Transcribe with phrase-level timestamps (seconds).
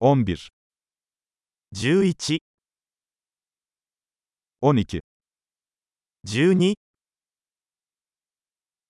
[0.00, 0.50] 11
[4.62, 5.00] 11、
[6.24, 6.74] 12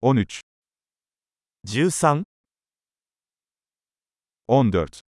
[0.00, 0.42] 12、
[1.64, 2.24] 13 13、
[4.48, 5.02] 14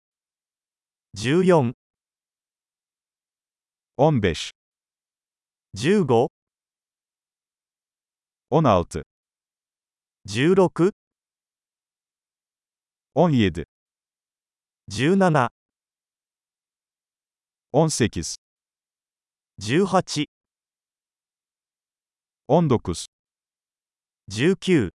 [1.19, 1.73] 14、
[3.99, 4.53] 15
[5.79, 6.29] 15、
[8.49, 9.03] 16
[10.27, 10.93] 16、
[13.15, 13.65] 17
[14.89, 15.62] 17、
[17.75, 18.37] 18
[19.59, 20.27] 18、
[22.49, 23.07] 19
[24.29, 24.91] 19、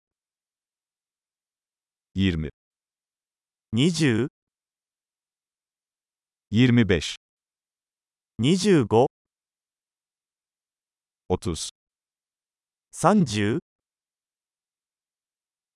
[2.16, 2.50] 20
[3.72, 4.28] 20、
[6.52, 7.16] 25
[8.40, 9.08] 25、
[11.30, 11.70] 30
[12.90, 13.60] 30、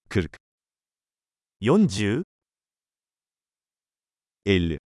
[0.10, 0.34] 40
[1.60, 2.24] 40、
[4.46, 4.80] 50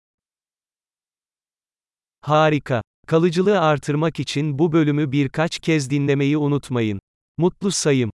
[2.21, 2.81] Harika.
[3.07, 6.99] Kalıcılığı artırmak için bu bölümü birkaç kez dinlemeyi unutmayın.
[7.37, 8.11] Mutlu sayım.